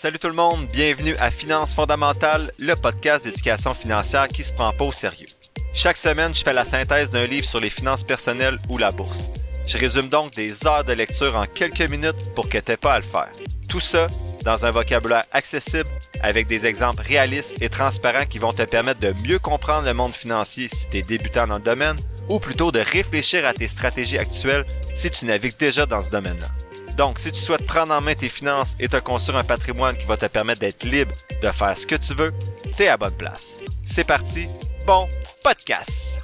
[0.00, 4.72] Salut tout le monde, bienvenue à Finances fondamentales, le podcast d'éducation financière qui se prend
[4.72, 5.26] pas au sérieux.
[5.74, 9.24] Chaque semaine, je fais la synthèse d'un livre sur les finances personnelles ou la bourse.
[9.66, 12.98] Je résume donc des heures de lecture en quelques minutes pour que t'aies pas à
[13.00, 13.32] le faire.
[13.68, 14.06] Tout ça
[14.44, 15.90] dans un vocabulaire accessible
[16.22, 20.12] avec des exemples réalistes et transparents qui vont te permettre de mieux comprendre le monde
[20.12, 24.18] financier si tu es débutant dans le domaine ou plutôt de réfléchir à tes stratégies
[24.18, 26.67] actuelles si tu navigues déjà dans ce domaine-là.
[26.98, 30.04] Donc, si tu souhaites prendre en main tes finances et te construire un patrimoine qui
[30.04, 32.34] va te permettre d'être libre de faire ce que tu veux,
[32.76, 33.56] t'es à bonne place.
[33.86, 34.48] C'est parti,
[34.84, 35.08] bon
[35.44, 36.18] podcast!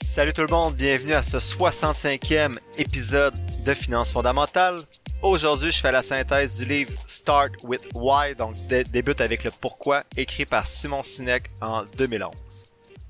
[0.00, 4.82] Salut tout le monde, bienvenue à ce 65e épisode de Finances fondamentales.
[5.22, 10.04] Aujourd'hui, je fais la synthèse du livre Start with Why, donc débute avec le pourquoi,
[10.16, 12.65] écrit par Simon Sinek en 2011.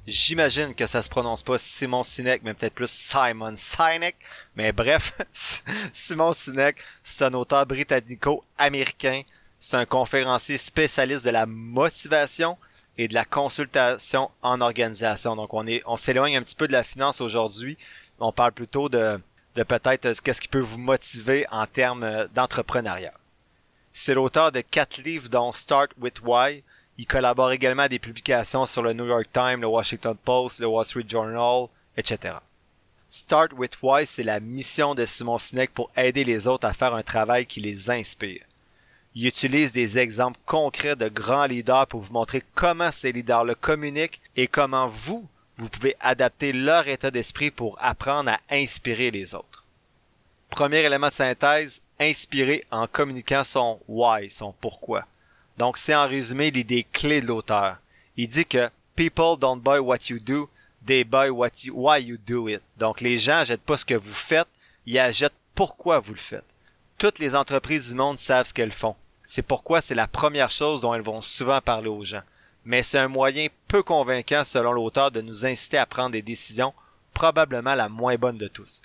[0.06, 4.14] J'imagine que ça se prononce pas Simon Sinek, mais peut-être plus Simon Sinek.
[4.54, 5.12] Mais bref,
[5.92, 9.22] Simon Sinek, c'est un auteur britannico-américain.
[9.58, 12.56] C'est un conférencier spécialiste de la motivation
[12.98, 15.34] et de la consultation en organisation.
[15.34, 17.76] Donc on est, on s'éloigne un petit peu de la finance aujourd'hui.
[18.20, 19.20] On parle plutôt de,
[19.56, 23.14] de peut-être qu'est-ce qui peut vous motiver en termes d'entrepreneuriat.
[23.92, 26.62] C'est l'auteur de quatre livres dont Start with Why,
[26.98, 30.66] il collabore également à des publications sur le New York Times, le Washington Post, le
[30.66, 31.66] Wall Street Journal,
[31.96, 32.36] etc.
[33.10, 36.94] Start with Why, c'est la mission de Simon Sinek pour aider les autres à faire
[36.94, 38.42] un travail qui les inspire.
[39.14, 43.54] Il utilise des exemples concrets de grands leaders pour vous montrer comment ces leaders le
[43.54, 49.34] communiquent et comment vous, vous pouvez adapter leur état d'esprit pour apprendre à inspirer les
[49.34, 49.64] autres.
[50.50, 55.06] Premier élément de synthèse, inspirer en communiquant son why, son pourquoi.
[55.58, 57.78] Donc, c'est en résumé l'idée clé de l'auteur.
[58.16, 60.48] Il dit que people don't buy what you do,
[60.86, 62.62] they buy what why you do it.
[62.78, 64.48] Donc, les gens achètent pas ce que vous faites,
[64.86, 66.44] ils achètent pourquoi vous le faites.
[66.98, 68.96] Toutes les entreprises du monde savent ce qu'elles font.
[69.24, 72.22] C'est pourquoi c'est la première chose dont elles vont souvent parler aux gens.
[72.64, 76.74] Mais c'est un moyen peu convaincant, selon l'auteur, de nous inciter à prendre des décisions,
[77.12, 78.82] probablement la moins bonne de tous.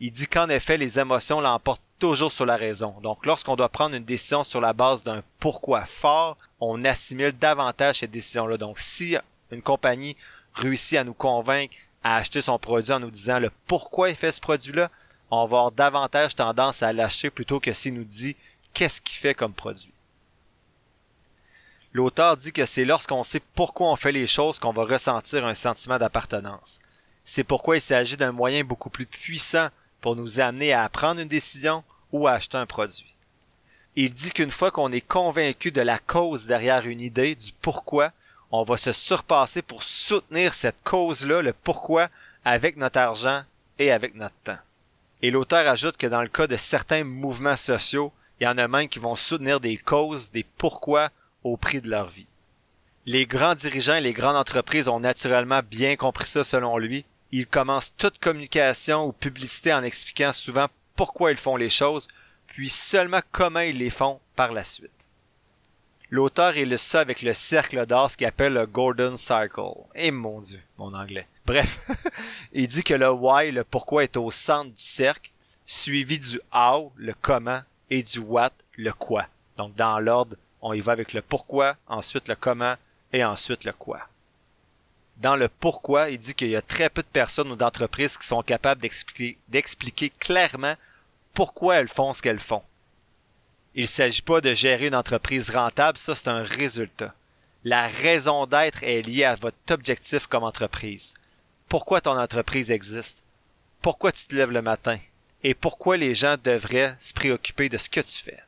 [0.00, 2.96] Il dit qu'en effet, les émotions l'emportent toujours sur la raison.
[3.02, 7.98] Donc, lorsqu'on doit prendre une décision sur la base d'un pourquoi fort, on assimile davantage
[7.98, 8.56] cette décision-là.
[8.56, 9.16] Donc, si
[9.50, 10.16] une compagnie
[10.54, 14.32] réussit à nous convaincre à acheter son produit en nous disant le pourquoi il fait
[14.32, 14.90] ce produit-là,
[15.30, 18.36] on va avoir davantage tendance à l'acheter plutôt que s'il nous dit
[18.72, 19.92] qu'est-ce qu'il fait comme produit.
[21.92, 25.54] L'auteur dit que c'est lorsqu'on sait pourquoi on fait les choses qu'on va ressentir un
[25.54, 26.78] sentiment d'appartenance.
[27.24, 29.68] C'est pourquoi il s'agit d'un moyen beaucoup plus puissant
[30.00, 33.14] pour nous amener à prendre une décision ou à acheter un produit.
[33.96, 38.12] Il dit qu'une fois qu'on est convaincu de la cause derrière une idée, du pourquoi,
[38.52, 42.08] on va se surpasser pour soutenir cette cause-là, le pourquoi,
[42.44, 43.42] avec notre argent
[43.78, 44.58] et avec notre temps.
[45.22, 48.68] Et l'auteur ajoute que dans le cas de certains mouvements sociaux, il y en a
[48.68, 51.10] même qui vont soutenir des causes, des pourquoi
[51.44, 52.26] au prix de leur vie.
[53.06, 57.46] Les grands dirigeants et les grandes entreprises ont naturellement bien compris ça selon lui, ils
[57.46, 62.08] commencent toute communication ou publicité en expliquant souvent pourquoi ils font les choses,
[62.46, 64.90] puis seulement comment ils les font par la suite.
[66.10, 69.60] L'auteur illustre ça avec le cercle d'or, ce qu'il appelle le Golden Circle.
[69.94, 71.28] Et eh, mon dieu, mon anglais.
[71.46, 71.78] Bref,
[72.52, 75.30] il dit que le why, le pourquoi est au centre du cercle,
[75.66, 79.26] suivi du how, le comment, et du what, le quoi.
[79.56, 82.74] Donc dans l'ordre, on y va avec le pourquoi, ensuite le comment,
[83.12, 84.00] et ensuite le quoi
[85.20, 88.26] dans le pourquoi, il dit qu'il y a très peu de personnes ou d'entreprises qui
[88.26, 90.74] sont capables d'expliquer, clairement
[91.34, 92.62] pourquoi elles font ce qu'elles font.
[93.74, 97.14] Il ne s'agit pas de gérer une entreprise rentable, ça c'est un résultat.
[97.64, 101.14] La raison d'être est liée à votre objectif comme entreprise.
[101.68, 103.22] Pourquoi ton entreprise existe?
[103.82, 104.98] Pourquoi tu te lèves le matin?
[105.42, 108.42] Et pourquoi les gens devraient se préoccuper de ce que tu fais?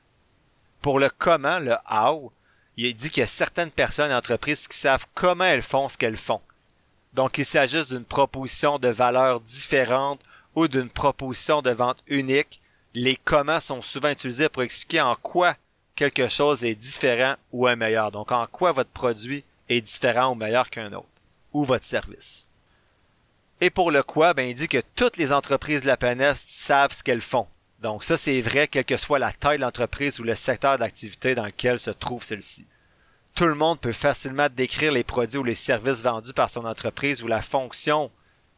[0.80, 2.32] Pour le comment, le how,
[2.78, 5.98] il dit qu'il y a certaines personnes et entreprises qui savent comment elles font ce
[5.98, 6.40] qu'elles font.
[7.14, 10.20] Donc qu'il s'agisse d'une proposition de valeur différente
[10.54, 12.60] ou d'une proposition de vente unique,
[12.94, 15.56] les comment sont souvent utilisés pour expliquer en quoi
[15.94, 18.10] quelque chose est différent ou est meilleur.
[18.10, 21.06] Donc en quoi votre produit est différent ou meilleur qu'un autre,
[21.52, 22.48] ou votre service.
[23.60, 26.92] Et pour le quoi, ben, il dit que toutes les entreprises de la planète savent
[26.92, 27.46] ce qu'elles font.
[27.80, 31.34] Donc ça, c'est vrai quelle que soit la taille de l'entreprise ou le secteur d'activité
[31.34, 32.66] dans lequel se trouve celle-ci
[33.34, 37.22] tout le monde peut facilement décrire les produits ou les services vendus par son entreprise
[37.22, 38.10] ou la fonction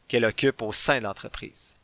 [0.07, 1.75] qu'elle occupe au sein de l'entreprise.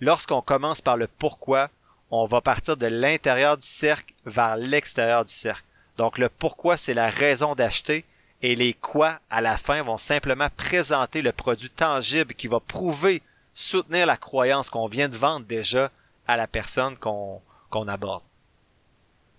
[0.00, 1.68] Lorsqu'on commence par le pourquoi,
[2.10, 5.64] on va partir de l'intérieur du cercle vers l'extérieur du cercle.
[5.96, 8.04] Donc le pourquoi, c'est la raison d'acheter
[8.42, 13.22] et les quoi à la fin vont simplement présenter le produit tangible qui va prouver,
[13.54, 15.90] soutenir la croyance qu'on vient de vendre déjà
[16.26, 18.24] à la personne qu'on aborde.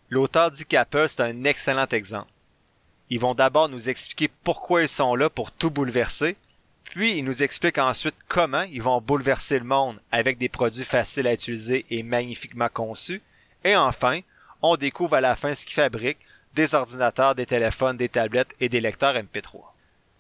[0.10, 2.30] L'auteur dit qu'Apple, c'est un excellent exemple.
[3.10, 6.36] Ils vont d'abord nous expliquer pourquoi ils sont là pour tout bouleverser,
[6.86, 11.28] puis ils nous expliquent ensuite comment ils vont bouleverser le monde avec des produits faciles
[11.28, 13.22] à utiliser et magnifiquement conçus,
[13.64, 14.20] et enfin,
[14.62, 18.70] on découvre à la fin ce qu'ils fabriquent, des ordinateurs, des téléphones, des tablettes et
[18.70, 19.62] des lecteurs MP3.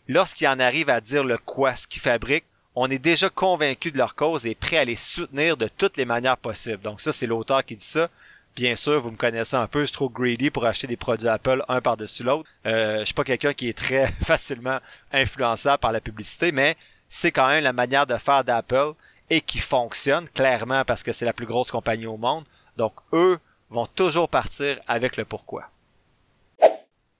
[0.07, 2.45] Lorsqu'ils en arrivent à dire le quoi, ce qu'ils fabriquent,
[2.75, 6.05] on est déjà convaincu de leur cause et prêt à les soutenir de toutes les
[6.05, 6.81] manières possibles.
[6.81, 8.09] Donc ça, c'est l'auteur qui dit ça.
[8.55, 11.27] Bien sûr, vous me connaissez un peu, je suis trop greedy pour acheter des produits
[11.27, 12.47] Apple un par-dessus l'autre.
[12.67, 14.79] Euh, je suis pas quelqu'un qui est très facilement
[15.11, 16.77] influençable par la publicité, mais
[17.09, 18.93] c'est quand même la manière de faire d'Apple
[19.29, 22.45] et qui fonctionne clairement parce que c'est la plus grosse compagnie au monde.
[22.77, 23.39] Donc eux
[23.71, 25.69] vont toujours partir avec le pourquoi.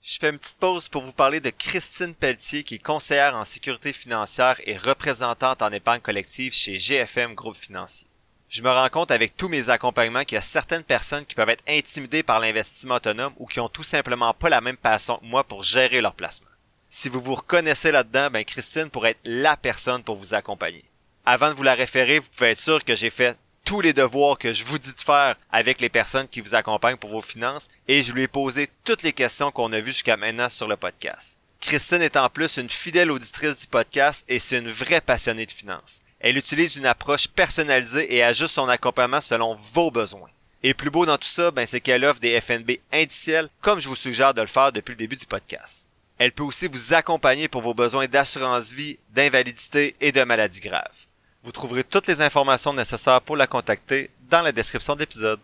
[0.02, 3.44] Je fais une petite pause pour vous parler de Christine Pelletier qui est conseillère en
[3.44, 8.06] sécurité financière et représentante en épargne collective chez GFM Groupe Financier.
[8.54, 11.48] Je me rends compte avec tous mes accompagnements qu'il y a certaines personnes qui peuvent
[11.48, 15.26] être intimidées par l'investissement autonome ou qui ont tout simplement pas la même passion que
[15.26, 16.46] moi pour gérer leur placement.
[16.88, 20.84] Si vous vous reconnaissez là-dedans, ben Christine pourrait être la personne pour vous accompagner.
[21.26, 24.38] Avant de vous la référer, vous pouvez être sûr que j'ai fait tous les devoirs
[24.38, 27.68] que je vous dis de faire avec les personnes qui vous accompagnent pour vos finances
[27.88, 30.76] et je lui ai posé toutes les questions qu'on a vues jusqu'à maintenant sur le
[30.76, 31.40] podcast.
[31.60, 35.50] Christine est en plus une fidèle auditrice du podcast et c'est une vraie passionnée de
[35.50, 36.02] finances.
[36.24, 40.30] Elle utilise une approche personnalisée et ajuste son accompagnement selon vos besoins.
[40.62, 43.88] Et plus beau dans tout ça, ben, c'est qu'elle offre des FNB indiciels comme je
[43.88, 45.86] vous suggère de le faire depuis le début du podcast.
[46.16, 51.04] Elle peut aussi vous accompagner pour vos besoins d'assurance vie, d'invalidité et de maladies graves.
[51.42, 55.40] Vous trouverez toutes les informations nécessaires pour la contacter dans la description de l'épisode.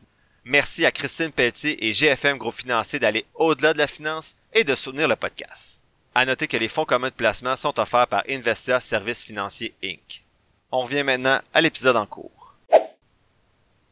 [0.47, 4.75] Merci à Christine Pelletier et GFM Gros Financier d'aller au-delà de la finance et de
[4.75, 5.79] soutenir le podcast.
[6.15, 10.23] À noter que les fonds communs de placement sont offerts par Investia Services Financiers Inc.
[10.73, 12.55] On revient maintenant à l'épisode en cours.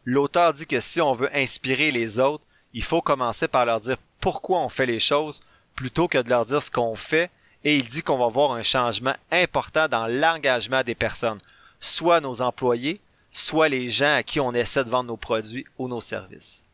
[0.04, 3.96] L'auteur dit que si on veut inspirer les autres, il faut commencer par leur dire
[4.20, 5.42] pourquoi on fait les choses
[5.74, 7.30] plutôt que de leur dire ce qu'on fait
[7.64, 11.40] et il dit qu'on va voir un changement important dans l'engagement des personnes,
[11.80, 13.00] soit nos employés,
[13.32, 16.64] soit les gens à qui on essaie de vendre nos produits ou nos services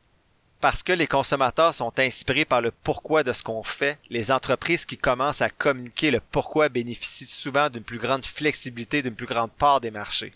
[0.65, 4.87] parce que les consommateurs sont inspirés par le pourquoi de ce qu'on fait, les entreprises
[4.87, 9.51] qui commencent à communiquer le pourquoi bénéficient souvent d'une plus grande flexibilité, d'une plus grande
[9.51, 10.33] part des marchés.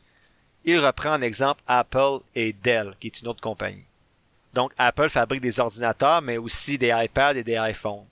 [0.67, 3.87] Il reprend en exemple Apple et Dell, qui est une autre compagnie.
[4.53, 8.05] Donc Apple fabrique des ordinateurs, mais aussi des iPads et des iPhones.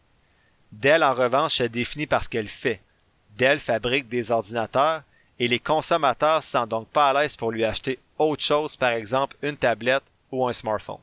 [0.73, 2.81] Dell, en revanche, se définit par ce qu'elle fait.
[3.37, 5.03] Dell fabrique des ordinateurs
[5.39, 8.93] et les consommateurs ne sont donc pas à l'aise pour lui acheter autre chose, par
[8.93, 10.97] exemple une tablette ou un smartphone.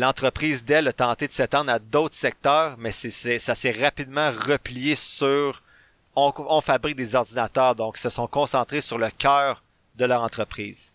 [0.00, 5.62] L'entreprise Dell a tenté de s'étendre à d'autres secteurs, mais ça s'est rapidement replié sur
[6.16, 9.62] on, fabrique des ordinateurs, donc se sont concentrés sur le cœur
[9.96, 10.94] de leur entreprise.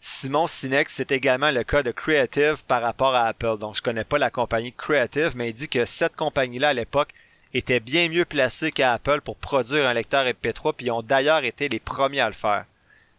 [0.00, 3.56] Simon Sinek, c'est également le cas de Creative par rapport à Apple.
[3.56, 7.14] Donc, je connais pas la compagnie Creative, mais il dit que cette compagnie-là, à l'époque,
[7.54, 11.68] était bien mieux placée qu'Apple pour produire un lecteur MP3, puis ils ont d'ailleurs été
[11.68, 12.64] les premiers à le faire.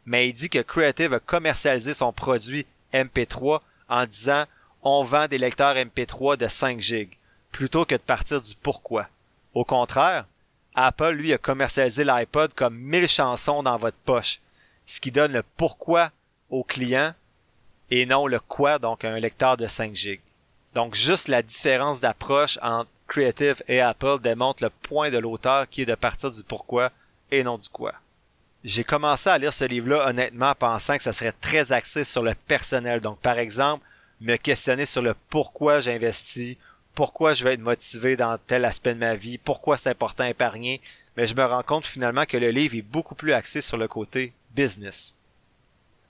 [0.05, 4.43] Mais il dit que Creative a commercialisé son produit MP3 en disant
[4.83, 7.09] on vend des lecteurs MP3 de 5 GB,
[7.51, 9.07] plutôt que de partir du pourquoi.
[9.53, 10.25] Au contraire,
[10.75, 14.39] Apple, lui, a commercialisé l'iPod comme 1000 chansons dans votre poche,
[14.85, 16.11] ce qui donne le pourquoi
[16.49, 17.13] au client
[17.89, 20.21] et non le quoi, donc un lecteur de 5 GB.
[20.73, 25.81] Donc juste la différence d'approche entre Creative et Apple démontre le point de l'auteur qui
[25.81, 26.91] est de partir du pourquoi
[27.29, 27.93] et non du quoi.
[28.63, 32.33] J'ai commencé à lire ce livre-là honnêtement pensant que ça serait très axé sur le
[32.33, 33.01] personnel.
[33.01, 33.85] Donc par exemple,
[34.21, 36.57] me questionner sur le pourquoi j'investis,
[36.93, 40.81] pourquoi je vais être motivé dans tel aspect de ma vie, pourquoi c'est important d'épargner,
[41.17, 43.87] mais je me rends compte finalement que le livre est beaucoup plus axé sur le
[43.87, 45.15] côté business.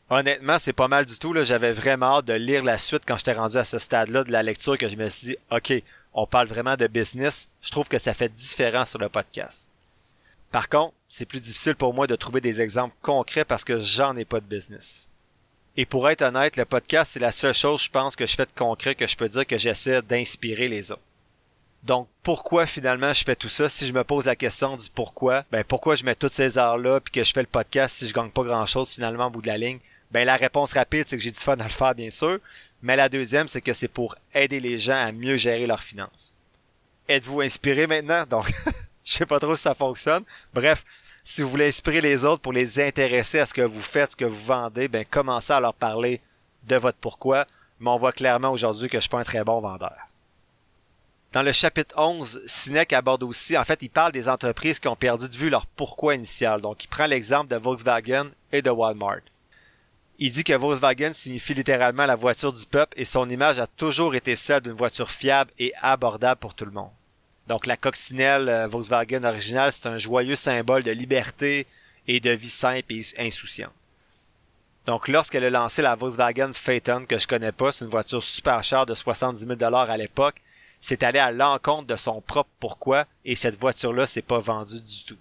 [0.09, 1.33] Honnêtement, c'est pas mal du tout.
[1.43, 4.43] J'avais vraiment hâte de lire la suite quand j'étais rendu à ce stade-là de la
[4.43, 5.73] lecture que je me suis dit, OK,
[6.13, 7.49] on parle vraiment de business.
[7.61, 9.69] Je trouve que ça fait différent sur le podcast.
[10.51, 14.17] Par contre, c'est plus difficile pour moi de trouver des exemples concrets parce que j'en
[14.17, 15.07] ai pas de business.
[15.77, 18.45] Et pour être honnête, le podcast, c'est la seule chose, je pense, que je fais
[18.45, 21.01] de concret que je peux dire que j'essaie d'inspirer les autres.
[21.83, 23.67] Donc, pourquoi finalement je fais tout ça?
[23.67, 26.99] Si je me pose la question du pourquoi, ben pourquoi je mets toutes ces heures-là
[26.99, 29.47] puis que je fais le podcast si je gagne pas grand-chose finalement au bout de
[29.47, 29.79] la ligne?
[30.11, 32.39] Ben la réponse rapide, c'est que j'ai du fun à le faire, bien sûr.
[32.83, 36.33] Mais la deuxième, c'est que c'est pour aider les gens à mieux gérer leurs finances.
[37.07, 38.25] Êtes-vous inspiré maintenant?
[38.29, 38.51] Donc,
[39.03, 40.23] je sais pas trop si ça fonctionne.
[40.53, 40.83] Bref,
[41.23, 44.15] si vous voulez inspirer les autres pour les intéresser à ce que vous faites, ce
[44.15, 46.21] que vous vendez, ben commencez à leur parler
[46.63, 47.45] de votre pourquoi.
[47.79, 49.97] Mais on voit clairement aujourd'hui que je suis pas un très bon vendeur.
[51.31, 54.97] Dans le chapitre 11, Sinek aborde aussi, en fait, il parle des entreprises qui ont
[54.97, 56.59] perdu de vue leur pourquoi initial.
[56.59, 59.21] Donc, il prend l'exemple de Volkswagen et de Walmart.
[60.19, 64.13] Il dit que Volkswagen signifie littéralement la voiture du peuple et son image a toujours
[64.13, 66.91] été celle d'une voiture fiable et abordable pour tout le monde.
[67.51, 71.67] Donc la coccinelle euh, Volkswagen originale, c'est un joyeux symbole de liberté
[72.07, 73.73] et de vie simple et insouciante.
[74.85, 78.63] Donc lorsqu'elle a lancé la Volkswagen Phaeton, que je connais pas, c'est une voiture super
[78.63, 80.41] chère de 70 000 à l'époque,
[80.79, 85.03] c'est allé à l'encontre de son propre pourquoi et cette voiture-là s'est pas vendue du
[85.03, 85.17] tout.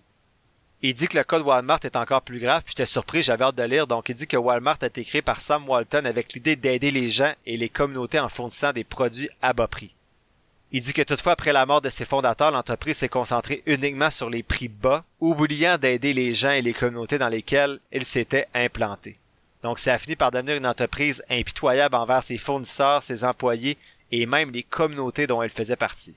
[0.82, 3.56] Il dit que le code Walmart est encore plus grave, puis j'étais surpris, j'avais hâte
[3.56, 3.88] de lire.
[3.88, 7.10] Donc, il dit que Walmart a été créé par Sam Walton avec l'idée d'aider les
[7.10, 9.92] gens et les communautés en fournissant des produits à bas prix.
[10.72, 14.30] Il dit que toutefois, après la mort de ses fondateurs, l'entreprise s'est concentrée uniquement sur
[14.30, 19.16] les prix bas, oubliant d'aider les gens et les communautés dans lesquelles il s'était implanté.
[19.64, 23.78] Donc, ça a fini par devenir une entreprise impitoyable envers ses fournisseurs, ses employés
[24.12, 26.14] et même les communautés dont elle faisait partie.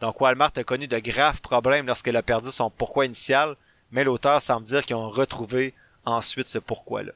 [0.00, 3.56] Donc, Walmart a connu de graves problèmes lorsqu'elle a perdu son pourquoi initial,
[3.90, 5.74] mais l'auteur semble dire qu'ils ont retrouvé
[6.04, 7.12] ensuite ce pourquoi-là.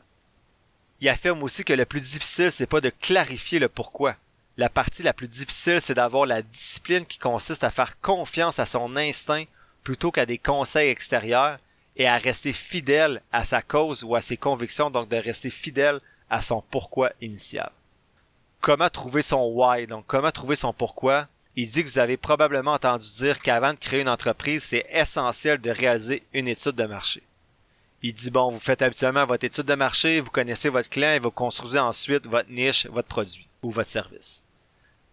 [1.01, 4.17] Il affirme aussi que le plus difficile, c'est pas de clarifier le pourquoi.
[4.59, 8.67] La partie la plus difficile, c'est d'avoir la discipline qui consiste à faire confiance à
[8.67, 9.45] son instinct
[9.83, 11.57] plutôt qu'à des conseils extérieurs
[11.97, 16.01] et à rester fidèle à sa cause ou à ses convictions, donc de rester fidèle
[16.29, 17.71] à son pourquoi initial.
[18.61, 22.75] Comment trouver son why, donc comment trouver son pourquoi, il dit que vous avez probablement
[22.75, 27.23] entendu dire qu'avant de créer une entreprise, c'est essentiel de réaliser une étude de marché.
[28.03, 31.19] Il dit bon, vous faites habituellement votre étude de marché, vous connaissez votre client et
[31.19, 34.43] vous construisez ensuite votre niche, votre produit ou votre service.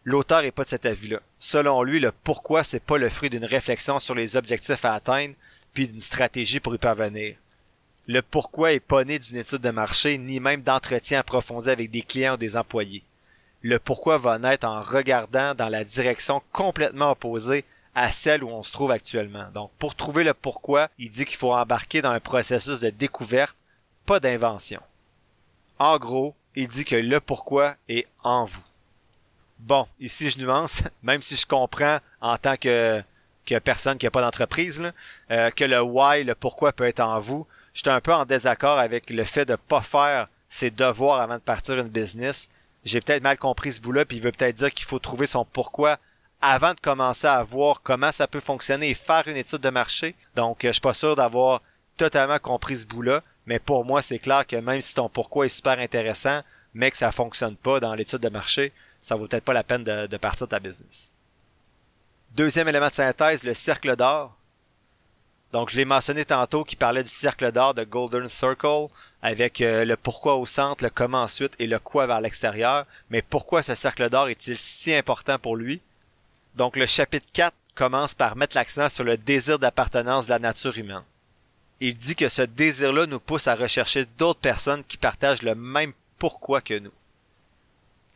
[0.04, 1.20] L'auteur est pas de cet avis-là.
[1.40, 5.36] Selon lui, le pourquoi c'est pas le fruit d'une réflexion sur les objectifs à atteindre
[5.74, 7.36] puis d'une stratégie pour y parvenir.
[8.08, 12.02] Le pourquoi est pas né d'une étude de marché ni même d'entretien approfondi avec des
[12.02, 13.04] clients ou des employés
[13.62, 17.66] le pourquoi va naître en regardant dans la direction complètement opposée
[17.96, 19.48] à celle où on se trouve actuellement.
[19.54, 23.58] Donc, pour trouver le pourquoi, il dit qu'il faut embarquer dans un processus de découverte,
[24.06, 24.82] pas d'invention.
[25.80, 28.64] En gros, il dit que le pourquoi est en vous.
[29.60, 33.04] Bon, ici je nuance, même si je comprends en tant que,
[33.64, 34.92] personne qui n'a pas d'entreprise,
[35.32, 37.48] euh, que le why, le pourquoi peut être en vous.
[37.74, 41.36] Je suis un peu en désaccord avec le fait de pas faire ses devoirs avant
[41.36, 42.50] de partir une business
[42.84, 45.46] j'ai peut-être mal compris ce bout-là, puis il veut peut-être dire qu'il faut trouver son
[45.46, 45.98] pourquoi
[46.42, 50.16] avant de commencer à voir comment ça peut fonctionner et faire une étude de marché.
[50.36, 51.62] Donc, je suis pas sûr d'avoir
[51.98, 55.50] totalement compris ce bout-là, mais pour moi, c'est clair que même si ton pourquoi est
[55.50, 56.44] super intéressant,
[56.76, 59.84] mais que ça fonctionne pas dans l'étude de marché, ça vaut peut-être pas la peine
[59.84, 61.12] de, de partir de ta business.
[62.36, 64.38] Deuxième élément de synthèse, le cercle d'or.
[65.52, 68.86] Donc, je l'ai mentionné tantôt qui parlait du cercle d'or de Golden Circle
[69.24, 72.86] avec euh, le pourquoi au centre, le comment ensuite et le quoi vers l'extérieur.
[73.10, 75.82] Mais pourquoi ce cercle d'or est-il si important pour lui?
[76.54, 80.78] Donc, le chapitre 4 commence par mettre l'accent sur le désir d'appartenance de la nature
[80.78, 81.02] humaine.
[81.82, 85.94] Il dit que ce désir-là nous pousse à rechercher d'autres personnes qui partagent le même
[86.18, 86.92] pourquoi que nous.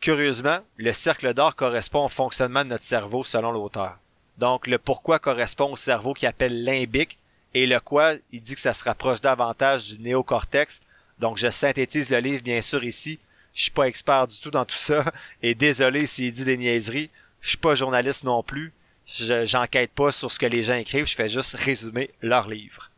[0.00, 3.98] Curieusement, le cercle d'or correspond au fonctionnement de notre cerveau selon l'auteur.
[4.36, 7.18] Donc, le pourquoi correspond au cerveau qui appelle limbique,
[7.54, 10.80] et le quoi, il dit que ça se rapproche davantage du néocortex.
[11.20, 13.20] Donc je synthétise le livre bien sûr ici.
[13.54, 15.04] Je suis pas expert du tout dans tout ça.
[15.42, 17.10] Et désolé s'il dit des niaiseries.
[17.40, 18.72] Je suis pas journaliste non plus.
[19.06, 21.06] Je, j'enquête pas sur ce que les gens écrivent.
[21.06, 22.90] Je fais juste résumer leur livre.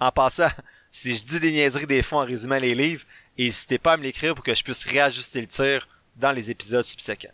[0.00, 0.48] En passant,
[0.90, 3.04] si je dis des niaiseries des fois en résumant les livres,
[3.38, 6.84] n'hésitez pas à me l'écrire pour que je puisse réajuster le tir dans les épisodes
[6.84, 7.28] subséquents.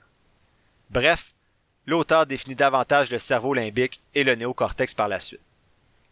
[0.91, 1.33] Bref,
[1.87, 5.41] l'auteur définit davantage le cerveau limbique et le néocortex par la suite.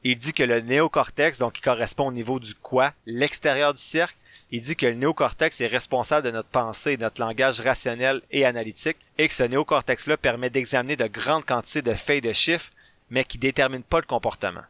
[0.04, 4.16] Il dit que le néocortex, donc qui correspond au niveau du quoi, l'extérieur du cercle,
[4.52, 8.44] il dit que le néocortex est responsable de notre pensée et notre langage rationnel et
[8.44, 12.70] analytique, et que ce néocortex-là permet d'examiner de grandes quantités de feuilles de chiffres,
[13.10, 14.62] mais qui détermine pas le comportement.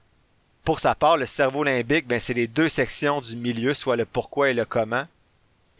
[0.64, 4.04] Pour sa part, le cerveau limbique, ben, c'est les deux sections du milieu, soit le
[4.04, 5.06] pourquoi et le comment.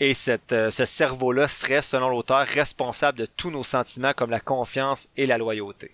[0.01, 0.13] Et
[0.53, 5.27] euh, ce cerveau-là serait, selon l'auteur, responsable de tous nos sentiments comme la confiance et
[5.27, 5.93] la loyauté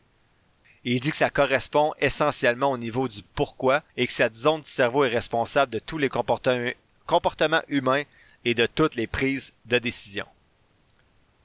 [0.85, 4.69] il dit que ça correspond essentiellement au niveau du pourquoi et que cette zone du
[4.69, 8.03] cerveau est responsable de tous les comportements humains
[8.45, 10.27] et de toutes les prises de décision.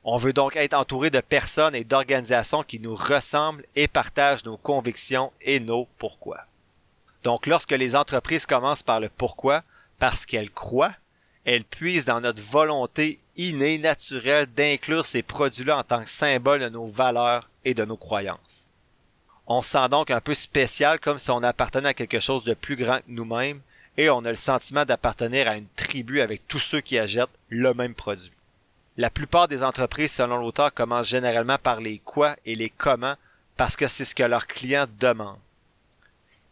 [0.03, 4.58] On veut donc être entouré de personnes et d'organisations qui nous ressemblent et partagent nos
[4.58, 6.46] convictions et nos pourquoi.
[7.24, 9.64] Donc lorsque les entreprises commencent par le pourquoi,
[9.98, 10.94] parce qu'elles croient,
[11.46, 16.70] elles puisent dans notre volonté innée, naturelle d'inclure ces produits-là en tant que symbole de
[16.70, 18.68] nos valeurs et de nos croyances.
[19.48, 22.54] On se sent donc un peu spécial comme si on appartenait à quelque chose de
[22.54, 23.62] plus grand que nous-mêmes
[23.98, 27.74] et on a le sentiment d'appartenir à une tribu avec tous ceux qui achètent le
[27.74, 28.32] même produit.
[28.98, 33.16] La plupart des entreprises, selon l'auteur, commencent généralement par les quoi et les comment
[33.58, 35.40] parce que c'est ce que leurs clients demandent.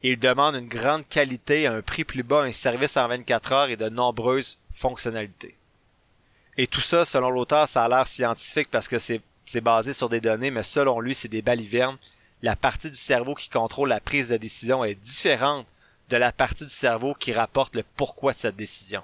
[0.03, 3.77] Ils demandent une grande qualité un prix plus bas, un service en 24 heures et
[3.77, 5.55] de nombreuses fonctionnalités.
[6.57, 9.21] Et tout ça, selon l'auteur, ça a l'air scientifique parce que c'est
[9.61, 11.97] basé sur des données, mais selon lui, c'est des balivernes.
[12.41, 15.65] La partie du cerveau qui contrôle la prise de décision est différente
[16.09, 19.03] de la partie du cerveau qui rapporte le pourquoi de cette décision.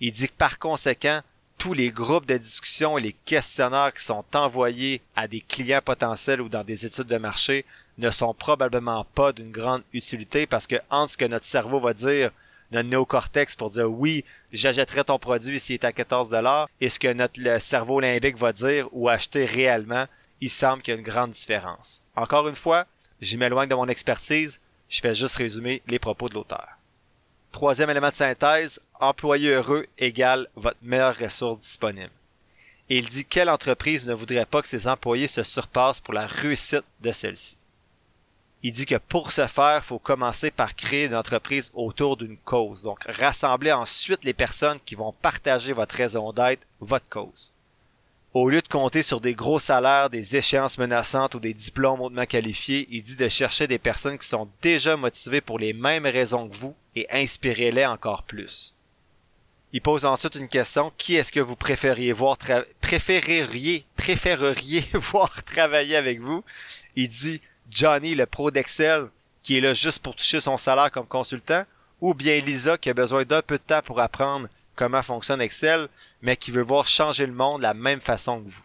[0.00, 1.22] Il dit que par conséquent,
[1.58, 6.40] tous les groupes de discussion et les questionnaires qui sont envoyés à des clients potentiels
[6.40, 7.64] ou dans des études de marché
[7.98, 11.94] ne sont probablement pas d'une grande utilité parce que entre ce que notre cerveau va
[11.94, 12.30] dire,
[12.70, 16.98] notre néocortex pour dire oui, j'achèterai ton produit s'il est à 14 dollars et ce
[16.98, 20.06] que notre cerveau limbique va dire ou acheter réellement,
[20.40, 22.02] il semble qu'il y a une grande différence.
[22.14, 22.86] Encore une fois,
[23.20, 26.68] j'y m'éloigne de mon expertise, je fais juste résumer les propos de l'auteur.
[27.50, 32.10] Troisième élément de synthèse, employé heureux égale votre meilleure ressource disponible.
[32.90, 36.26] Et il dit quelle entreprise ne voudrait pas que ses employés se surpassent pour la
[36.26, 37.56] réussite de celle-ci?
[38.62, 42.36] Il dit que pour ce faire, il faut commencer par créer une entreprise autour d'une
[42.38, 42.82] cause.
[42.82, 47.54] Donc, rassembler ensuite les personnes qui vont partager votre raison d'être, votre cause.
[48.34, 52.26] Au lieu de compter sur des gros salaires, des échéances menaçantes ou des diplômes hautement
[52.26, 56.48] qualifiés, il dit de chercher des personnes qui sont déjà motivées pour les mêmes raisons
[56.48, 58.74] que vous et inspirez-les encore plus.
[59.72, 62.38] Il pose ensuite une question, qui est-ce que vous préfériez voir
[62.80, 66.42] préféreriez, préféreriez voir travailler avec vous?
[66.96, 69.08] Il dit Johnny, le pro d'Excel,
[69.42, 71.64] qui est là juste pour toucher son salaire comme consultant,
[72.00, 75.88] ou bien Lisa qui a besoin d'un peu de temps pour apprendre comment fonctionne Excel,
[76.22, 78.62] mais qui veut voir changer le monde de la même façon que vous.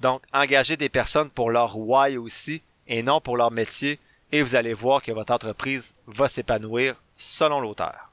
[0.00, 3.98] Donc, engagez des personnes pour leur why aussi, et non pour leur métier,
[4.32, 8.10] et vous allez voir que votre entreprise va s'épanouir selon l'auteur.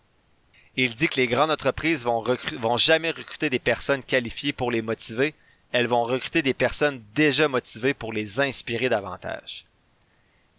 [0.75, 2.23] Il dit que les grandes entreprises vont,
[2.59, 5.33] vont jamais recruter des personnes qualifiées pour les motiver,
[5.71, 9.66] elles vont recruter des personnes déjà motivées pour les inspirer davantage.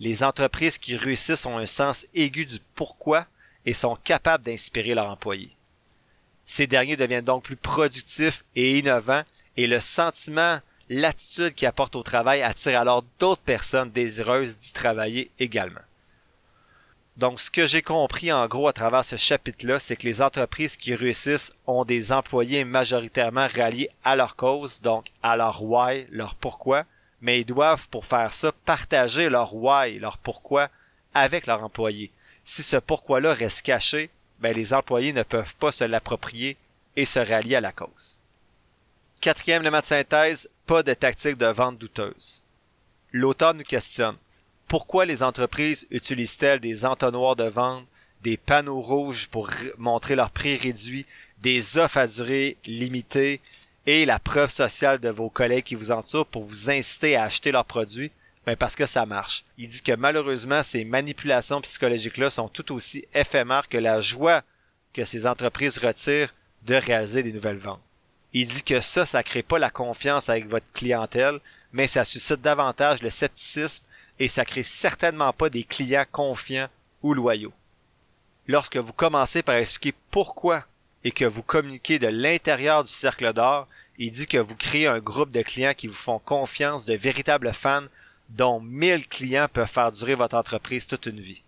[0.00, 3.26] Les entreprises qui réussissent ont un sens aigu du pourquoi
[3.66, 5.50] et sont capables d'inspirer leurs employés.
[6.46, 9.24] Ces derniers deviennent donc plus productifs et innovants
[9.56, 15.30] et le sentiment, l'attitude qu'ils apportent au travail attire alors d'autres personnes désireuses d'y travailler
[15.38, 15.80] également.
[17.18, 20.76] Donc, ce que j'ai compris en gros à travers ce chapitre-là, c'est que les entreprises
[20.76, 26.36] qui réussissent ont des employés majoritairement ralliés à leur cause, donc à leur why, leur
[26.36, 26.84] pourquoi,
[27.20, 30.70] mais ils doivent, pour faire ça, partager leur why, leur pourquoi
[31.14, 32.12] avec leurs employés.
[32.44, 36.56] Si ce pourquoi-là reste caché, ben, les employés ne peuvent pas se l'approprier
[36.96, 38.18] et se rallier à la cause.
[39.20, 42.42] Quatrième élément de synthèse, pas de tactique de vente douteuse.
[43.12, 44.16] L'auteur nous questionne.
[44.68, 47.84] Pourquoi les entreprises utilisent-elles des entonnoirs de vente,
[48.22, 51.06] des panneaux rouges pour montrer leur prix réduit,
[51.38, 53.40] des offres à durée limitée
[53.90, 57.52] et la preuve sociale de vos collègues qui vous entourent pour vous inciter à acheter
[57.52, 58.12] leurs produits
[58.44, 59.44] ben parce que ça marche.
[59.56, 64.42] Il dit que malheureusement, ces manipulations psychologiques-là sont tout aussi éphémères que la joie
[64.92, 67.80] que ces entreprises retirent de réaliser des nouvelles ventes.
[68.34, 71.40] Il dit que ça, ça crée pas la confiance avec votre clientèle,
[71.72, 73.82] mais ça suscite davantage le scepticisme
[74.18, 76.68] et ça crée certainement pas des clients confiants
[77.02, 77.54] ou loyaux.
[78.48, 80.66] Lorsque vous commencez par expliquer pourquoi
[81.04, 83.66] et que vous communiquez de l'intérieur du cercle d'or,
[83.98, 87.52] il dit que vous créez un groupe de clients qui vous font confiance, de véritables
[87.52, 87.86] fans
[88.28, 91.42] dont 1000 clients peuvent faire durer votre entreprise toute une vie.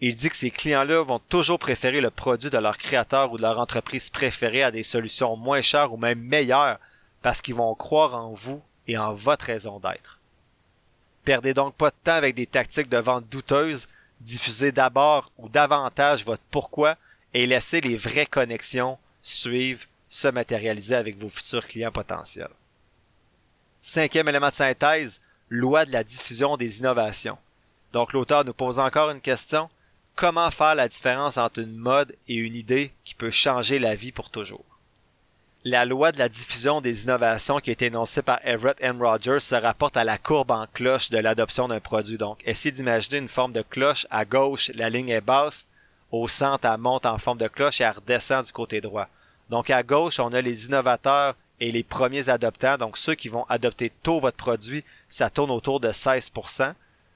[0.00, 3.42] Il dit que ces clients-là vont toujours préférer le produit de leur créateur ou de
[3.42, 6.78] leur entreprise préférée à des solutions moins chères ou même meilleures
[7.22, 10.18] parce qu'ils vont croire en vous et en votre raison d'être.
[11.24, 13.88] Perdez donc pas de temps avec des tactiques de vente douteuses,
[14.20, 16.96] diffusez d'abord ou davantage votre pourquoi
[17.34, 22.50] et laissez les vraies connexions suivre, se matérialiser avec vos futurs clients potentiels.
[23.80, 27.38] Cinquième élément de synthèse, loi de la diffusion des innovations.
[27.92, 29.68] Donc l'auteur nous pose encore une question.
[30.14, 34.12] Comment faire la différence entre une mode et une idée qui peut changer la vie
[34.12, 34.64] pour toujours?
[35.64, 39.00] La loi de la diffusion des innovations qui été énoncée par Everett M.
[39.00, 42.18] Rogers se rapporte à la courbe en cloche de l'adoption d'un produit.
[42.18, 44.06] Donc, essayez d'imaginer une forme de cloche.
[44.10, 45.68] À gauche, la ligne est basse.
[46.12, 49.08] Au centre, elle monte en forme de cloche et elle redescend du côté droit.
[49.50, 53.46] Donc, à gauche, on a les innovateurs et les premiers adoptants, donc ceux qui vont
[53.48, 56.74] adopter tôt votre produit, ça tourne autour de 16%.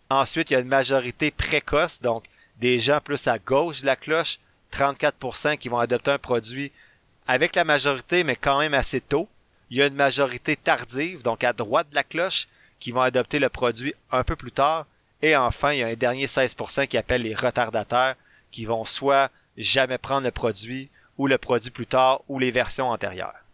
[0.08, 2.24] Ensuite, il y a une majorité précoce, donc
[2.58, 4.38] des gens plus à gauche de la cloche,
[4.72, 6.72] 34% qui vont adopter un produit
[7.26, 9.28] avec la majorité, mais quand même assez tôt.
[9.70, 12.46] Il y a une majorité tardive, donc à droite de la cloche,
[12.78, 14.86] qui vont adopter le produit un peu plus tard.
[15.22, 18.14] Et enfin, il y a un dernier 16% qui appelle les retardataires,
[18.56, 20.88] qui vont soit jamais prendre le produit,
[21.18, 23.44] ou le produit plus tard, ou les versions antérieures.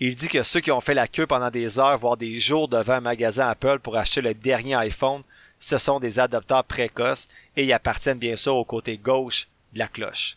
[0.00, 2.66] Il dit que ceux qui ont fait la queue pendant des heures, voire des jours
[2.66, 5.22] devant un magasin Apple pour acheter le dernier iPhone,
[5.60, 9.86] ce sont des adopteurs précoces et ils appartiennent bien sûr au côté gauche de la
[9.86, 10.36] cloche.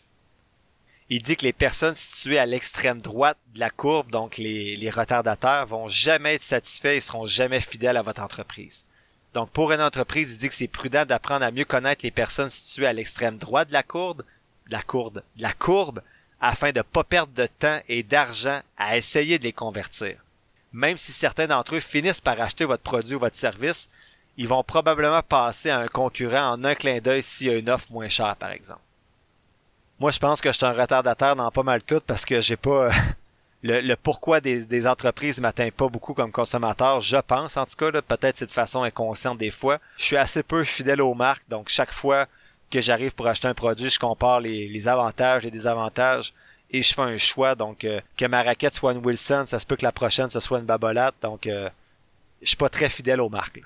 [1.10, 4.90] Il dit que les personnes situées à l'extrême droite de la courbe, donc les, les
[4.90, 8.85] retardataires, vont jamais être satisfaits et seront jamais fidèles à votre entreprise.
[9.36, 12.48] Donc, pour une entreprise, il dit que c'est prudent d'apprendre à mieux connaître les personnes
[12.48, 14.22] situées à l'extrême droite de la courbe,
[14.70, 16.00] la courbe, de la courbe,
[16.40, 20.16] afin de pas perdre de temps et d'argent à essayer de les convertir.
[20.72, 23.90] Même si certains d'entre eux finissent par acheter votre produit ou votre service,
[24.38, 27.68] ils vont probablement passer à un concurrent en un clin d'œil s'il y a une
[27.68, 28.80] offre moins chère, par exemple.
[30.00, 32.56] Moi, je pense que je suis un retardataire dans pas mal tout parce que j'ai
[32.56, 32.88] pas
[33.62, 37.00] le, pourquoi des, des entreprises m'atteint pas beaucoup comme consommateur.
[37.00, 39.78] Je pense, en tout cas, peut-être c'est de façon inconsciente des fois.
[39.96, 42.26] Je suis assez peu fidèle aux marques, donc chaque fois
[42.70, 46.32] que j'arrive pour acheter un produit, je compare les, les avantages et désavantages
[46.70, 47.54] et je fais un choix.
[47.54, 50.40] Donc, euh, que ma raquette soit une Wilson, ça se peut que la prochaine ce
[50.40, 51.14] soit une Babolate.
[51.22, 51.68] Donc, euh,
[52.42, 53.62] je suis pas très fidèle aux marques.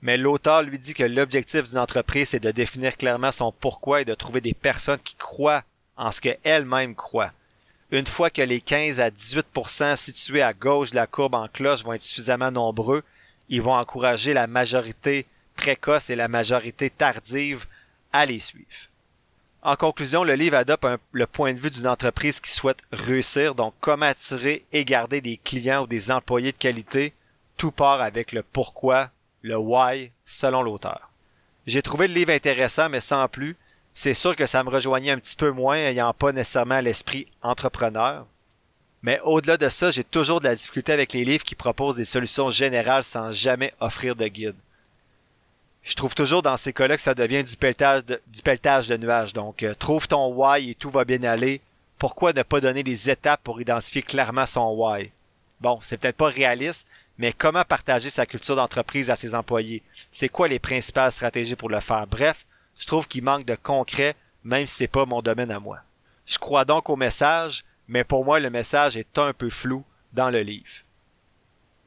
[0.00, 4.04] Mais l'auteur lui dit que l'objectif d'une entreprise, c'est de définir clairement son pourquoi et
[4.04, 5.64] de trouver des personnes qui croient
[5.96, 7.32] en ce qu'elles-mêmes croient.
[7.90, 11.84] Une fois que les 15 à 18% situés à gauche de la courbe en cloche
[11.84, 13.02] vont être suffisamment nombreux,
[13.48, 17.66] ils vont encourager la majorité précoce et la majorité tardive
[18.12, 18.66] à les suivre.
[19.62, 23.74] En conclusion, le livre adopte le point de vue d'une entreprise qui souhaite réussir, donc
[23.80, 27.12] comment attirer et garder des clients ou des employés de qualité,
[27.56, 29.10] tout part avec le pourquoi
[29.42, 31.10] le why selon l'auteur.
[31.66, 33.56] J'ai trouvé le livre intéressant, mais sans plus.
[34.00, 38.26] C'est sûr que ça me rejoignait un petit peu moins, ayant pas nécessairement l'esprit entrepreneur.
[39.02, 42.04] Mais au-delà de ça, j'ai toujours de la difficulté avec les livres qui proposent des
[42.04, 44.54] solutions générales sans jamais offrir de guide.
[45.82, 49.32] Je trouve toujours dans ces cas-là que ça devient du pelletage de, nuages.
[49.32, 51.60] Donc, euh, trouve ton why et tout va bien aller.
[51.98, 55.10] Pourquoi ne pas donner les étapes pour identifier clairement son why?
[55.60, 56.86] Bon, c'est peut-être pas réaliste,
[57.18, 59.82] mais comment partager sa culture d'entreprise à ses employés?
[60.12, 62.06] C'est quoi les principales stratégies pour le faire?
[62.06, 62.46] Bref,
[62.78, 64.14] je trouve qu'il manque de concret,
[64.44, 65.80] même si c'est pas mon domaine à moi.
[66.26, 70.30] Je crois donc au message, mais pour moi, le message est un peu flou dans
[70.30, 70.84] le livre.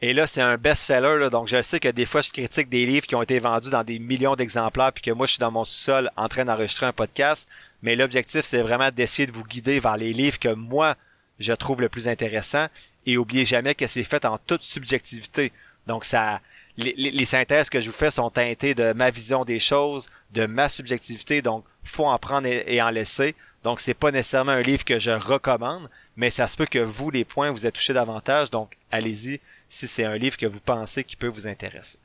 [0.04, 3.06] Et là, c'est un best-seller, donc je sais que des fois, je critique des livres
[3.06, 5.64] qui ont été vendus dans des millions d'exemplaires, puis que moi, je suis dans mon
[5.64, 7.48] sous-sol en train d'enregistrer un podcast.
[7.84, 10.96] Mais l'objectif, c'est vraiment d'essayer de vous guider vers les livres que moi,
[11.40, 12.68] je trouve le plus intéressant
[13.06, 15.52] et oubliez jamais que c'est fait en toute subjectivité.
[15.88, 16.42] Donc ça,
[16.78, 20.70] les, synthèses que je vous fais sont teintées de ma vision des choses, de ma
[20.70, 21.42] subjectivité.
[21.42, 23.36] Donc faut en prendre et, en laisser.
[23.64, 27.10] Donc c'est pas nécessairement un livre que je recommande, mais ça se peut que vous
[27.10, 28.50] les points vous êtes touchés davantage.
[28.50, 31.98] Donc allez-y si c'est un livre que vous pensez qui peut vous intéresser.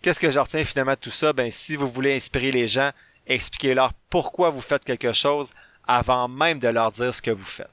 [0.00, 1.32] Qu'est-ce que je retiens finalement de tout ça?
[1.32, 2.90] Ben si vous voulez inspirer les gens,
[3.26, 5.52] expliquez-leur pourquoi vous faites quelque chose
[5.86, 7.68] avant même de leur dire ce que vous faites.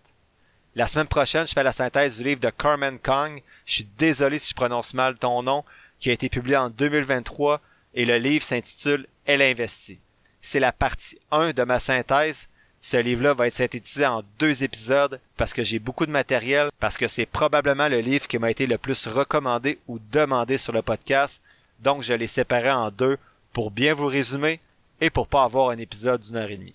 [0.76, 3.42] La semaine prochaine, je fais la synthèse du livre de Carmen Kong.
[3.66, 5.66] Je suis désolé si je prononce mal ton nom,
[6.00, 7.62] qui a été publié en 2023
[7.94, 10.00] et le livre s'intitule Elle investit.
[10.42, 12.48] C'est la partie 1 de ma synthèse.
[12.82, 16.98] Ce livre-là va être synthétisé en deux épisodes parce que j'ai beaucoup de matériel, parce
[16.98, 20.82] que c'est probablement le livre qui m'a été le plus recommandé ou demandé sur le
[20.82, 21.42] podcast.
[21.82, 23.18] Donc je l'ai séparé en deux
[23.52, 24.62] pour bien vous résumer
[25.02, 26.74] et pour pas avoir un épisode d'une heure et demie.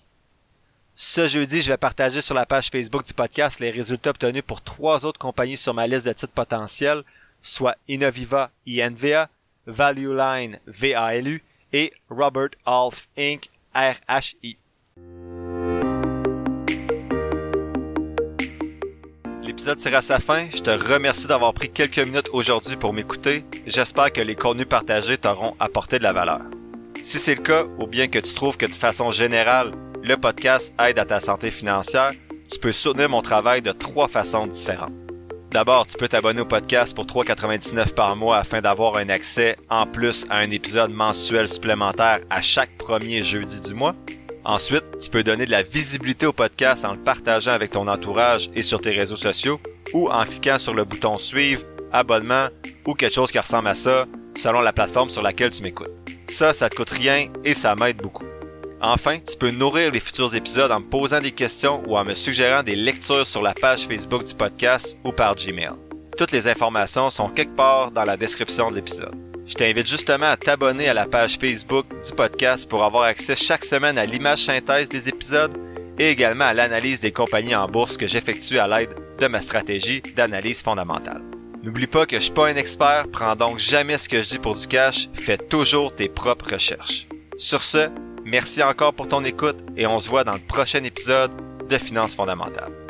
[0.95, 4.61] Ce jeudi, je vais partager sur la page Facebook du podcast les résultats obtenus pour
[4.61, 7.03] trois autres compagnies sur ma liste de titres potentiels,
[7.45, 9.29] soit Innoviva INVA,
[9.67, 13.49] Value Line VALU et Robert Half Inc.
[13.73, 14.57] RHI.
[19.43, 20.47] L'épisode tire à sa fin.
[20.49, 23.45] Je te remercie d'avoir pris quelques minutes aujourd'hui pour m'écouter.
[23.67, 26.41] J'espère que les contenus partagés t'auront apporté de la valeur.
[27.03, 30.73] Si c'est le cas, ou bien que tu trouves que de façon générale, le podcast
[30.79, 32.11] aide à ta santé financière,
[32.51, 35.04] tu peux soutenir mon travail de trois façons différentes.
[35.55, 39.87] D'abord, tu peux t'abonner au podcast pour 3,99 par mois afin d'avoir un accès en
[39.87, 43.95] plus à un épisode mensuel supplémentaire à chaque premier jeudi du mois.
[44.43, 48.49] Ensuite, tu peux donner de la visibilité au podcast en le partageant avec ton entourage
[48.53, 49.61] et sur tes réseaux sociaux
[49.93, 51.63] ou en cliquant sur le bouton suivre,
[51.93, 52.49] abonnement
[52.85, 55.87] ou quelque chose qui ressemble à ça selon la plateforme sur laquelle tu m'écoutes.
[56.27, 58.24] Ça, ça te coûte rien et ça m'aide beaucoup.
[58.87, 62.13] Enfin, tu peux nourrir les futurs épisodes en me posant des questions ou en me
[62.13, 65.71] suggérant des lectures sur la page Facebook du podcast ou par Gmail.
[66.15, 69.15] Toutes les informations sont quelque part dans la description de l'épisode.
[69.47, 73.65] Je t'invite justement à t'abonner à la page Facebook du podcast pour avoir accès chaque
[73.65, 75.57] semaine à l'image synthèse des épisodes
[75.97, 80.03] et également à l'analyse des compagnies en bourse que j'effectue à l'aide de ma stratégie
[80.15, 81.23] d'analyse fondamentale.
[81.63, 84.39] N'oublie pas que je suis pas un expert, prends donc jamais ce que je dis
[84.39, 87.07] pour du cash, fais toujours tes propres recherches.
[87.37, 87.89] Sur ce,
[88.25, 91.31] Merci encore pour ton écoute et on se voit dans le prochain épisode
[91.69, 92.84] de Finances fondamentales.